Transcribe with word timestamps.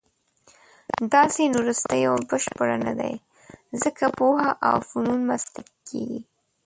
دا 1.11 1.21
سیند 1.33 1.53
وروستۍ 1.57 2.01
او 2.09 2.15
بشپړه 2.29 2.77
نه 2.85 2.93
دی، 2.99 3.13
ځکه 3.81 4.05
پوهه 4.17 4.49
او 4.69 4.75
فنون 4.89 5.21
مسلکي 5.31 5.73
کېږي. 5.87 6.21